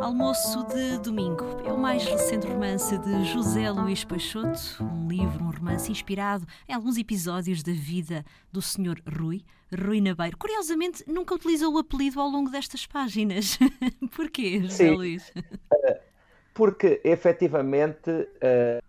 [0.00, 5.50] Almoço de Domingo é o mais recente romance de José Luís Peixoto, um livro, um
[5.50, 9.00] romance inspirado em alguns episódios da vida do Sr.
[9.08, 10.36] Rui, Rui Nabeiro.
[10.36, 13.58] Curiosamente, nunca utilizou o apelido ao longo destas páginas.
[14.14, 14.94] Porquê, José Sim.
[14.94, 15.32] Luís?
[16.54, 18.82] Porque, efetivamente, uh,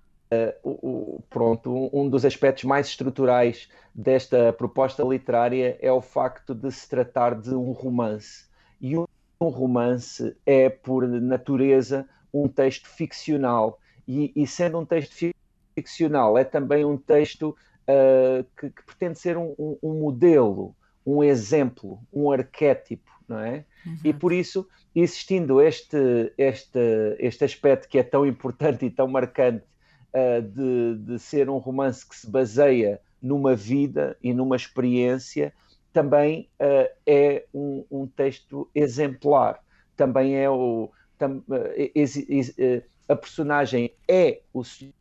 [0.63, 6.71] uh, o, pronto, um dos aspectos mais estruturais desta proposta literária é o facto de
[6.71, 8.45] se tratar de um romance.
[8.79, 9.05] E um
[9.39, 13.79] um romance é, por natureza, um texto ficcional.
[14.07, 15.31] E, e sendo um texto
[15.75, 17.55] ficcional, é também um texto
[17.87, 23.65] uh, que, que, pretende ser um, um, um, modelo, um exemplo, um arquétipo, não é?
[23.85, 23.97] Uhum.
[24.03, 26.79] E por isso, existindo este, este,
[27.19, 29.65] este aspecto que é tão importante e tão marcante
[30.13, 35.53] uh, de, de ser um romance que se baseia numa vida e numa experiência,
[35.97, 39.59] também uh, é um, um, texto exemplar.
[39.95, 40.91] Também é o.
[41.17, 44.91] Tam, uh, a personagem é o Sr.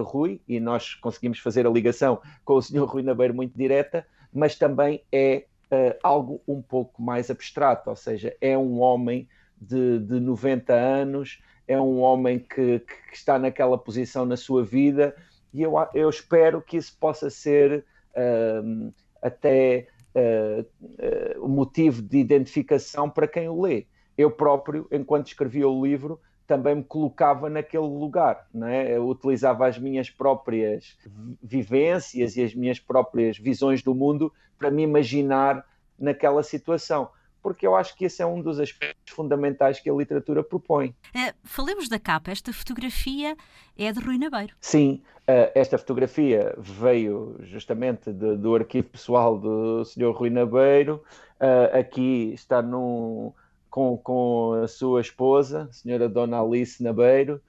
[0.00, 2.82] Rui, e nós conseguimos fazer a ligação com o Sr.
[2.84, 8.36] Rui Nabeiro muito direta, mas também é uh, algo um pouco mais abstrato, ou seja,
[8.40, 14.26] é um homem de, de 90 anos, é um homem que, que, está naquela posição
[14.26, 15.14] na sua vida,
[15.54, 17.84] e eu, eu espero que isso possa ser
[18.16, 23.86] uh, até uh, uh, motivo de identificação para quem o lê.
[24.16, 28.96] Eu próprio, enquanto escrevia o livro, também me colocava naquele lugar, não é?
[28.96, 30.98] Eu utilizava as minhas próprias
[31.42, 35.64] vivências e as minhas próprias visões do mundo para me imaginar
[35.98, 37.08] naquela situação
[37.42, 40.94] porque eu acho que esse é um dos aspectos fundamentais que a literatura propõe.
[41.14, 42.30] Uh, falemos da capa.
[42.30, 43.36] Esta fotografia
[43.76, 44.54] é de Rui Nabeiro.
[44.60, 50.12] Sim, uh, esta fotografia veio justamente de, do arquivo pessoal do Sr.
[50.12, 51.02] Rui Nabeiro.
[51.40, 53.32] Uh, aqui está num,
[53.68, 56.08] com, com a sua esposa, a Sra.
[56.08, 57.40] Dona Alice Nabeiro,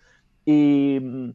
[0.47, 1.33] e,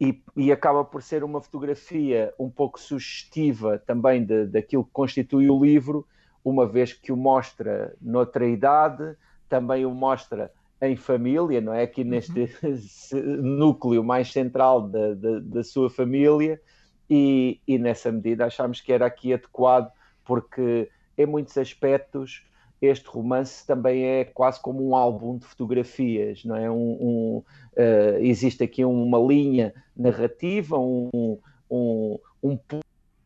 [0.00, 5.48] e, e, acaba por ser uma fotografia um pouco sugestiva também de, daquilo que constitui
[5.48, 6.06] o livro
[6.44, 9.16] uma vez que o mostra noutra idade,
[9.48, 11.82] também o mostra em família, não é?
[11.82, 13.36] Aqui neste uhum.
[13.42, 16.60] núcleo mais central da, da, da sua família,
[17.08, 19.92] e, e, nessa medida achámos que era aqui adequado,
[20.24, 20.88] porque
[21.18, 22.42] em muitos aspectos
[22.80, 26.70] este romance também é quase como um álbum de fotografias, não é?
[26.70, 27.42] Um, um
[27.76, 31.38] uh, existe aqui uma linha narrativa, um,
[31.70, 32.56] um, um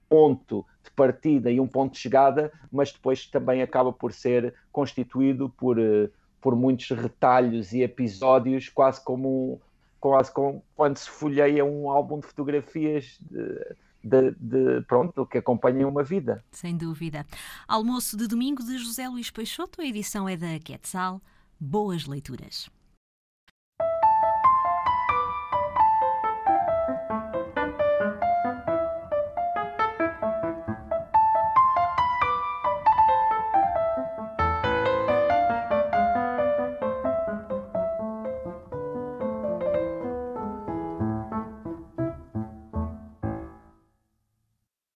[0.09, 5.49] ponto de partida e um ponto de chegada, mas depois também acaba por ser constituído
[5.51, 6.09] por, eh,
[6.41, 9.61] por muitos retalhos e episódios, quase como,
[10.01, 15.91] quase como quando se folheia um álbum de fotografias de, de, de, pronto, que acompanham
[15.91, 16.45] uma vida.
[16.53, 17.27] Sem dúvida.
[17.67, 21.21] Almoço de domingo de José Luís Peixoto, a edição é da Quetzal.
[21.59, 22.71] Boas leituras.